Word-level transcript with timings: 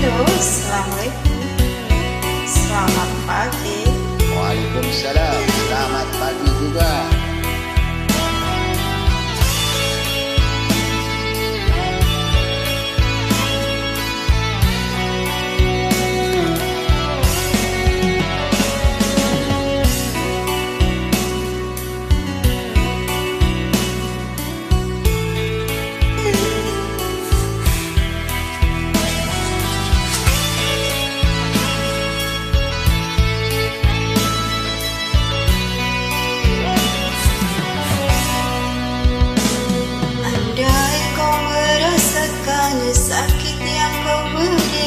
Halo, 0.00 0.24
Assalamualaikum 0.32 1.36
Selamat 2.48 3.10
pagi. 3.28 3.84
Waalaikumsalam. 4.32 5.40
Selamat 5.68 6.08
pagi 6.16 6.48
juga 6.56 7.09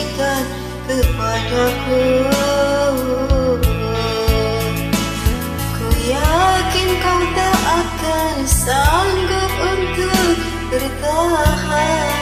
berikan 0.03 0.43
kepadaku. 0.87 2.03
Ku 5.79 5.87
yakin 6.03 6.89
kau 6.99 7.21
tak 7.31 7.59
akan 7.63 8.35
sanggup 8.43 9.53
untuk 9.63 10.35
bertahan 10.71 12.12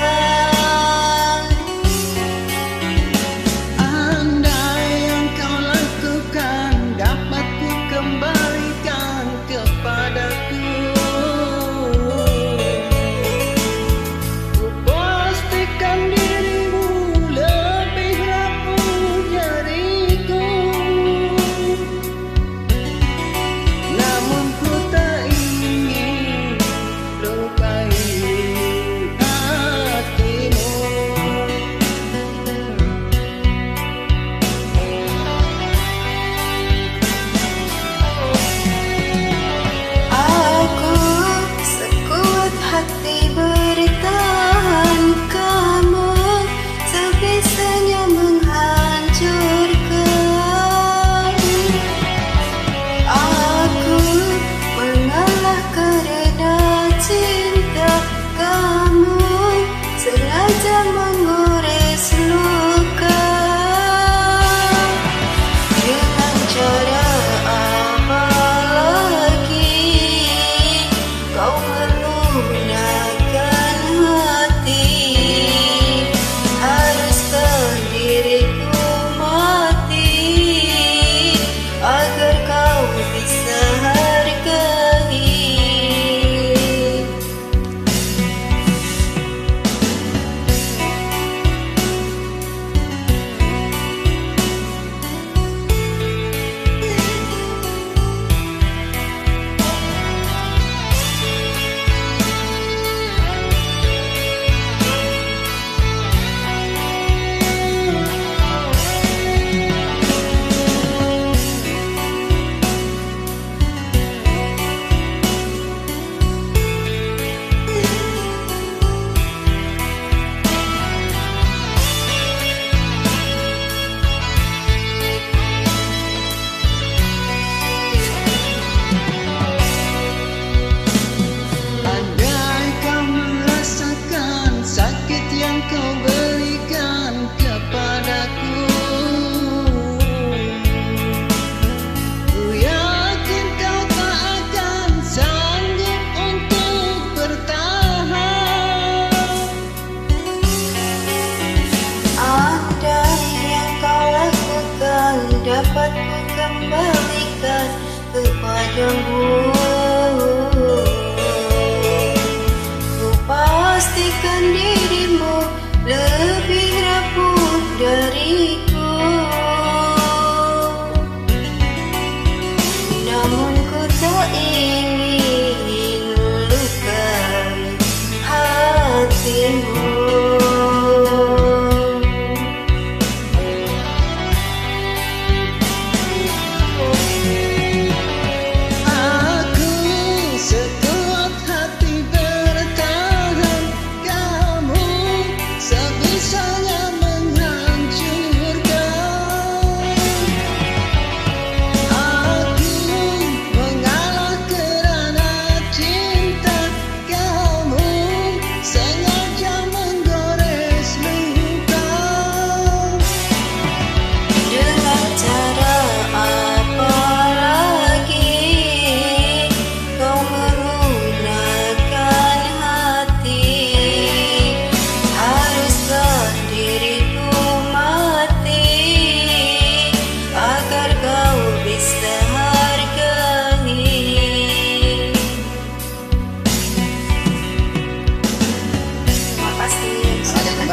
dapat 155.42 155.90
ku 155.90 156.20
kembalikan 156.38 157.70
kepadamu 158.14 159.61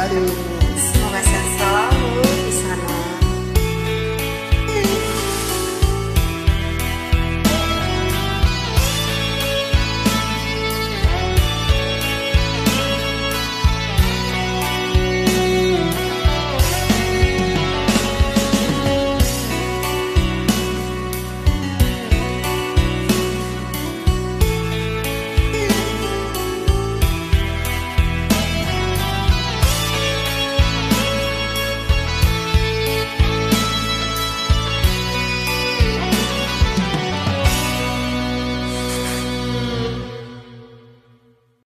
Daddy. 0.08 0.47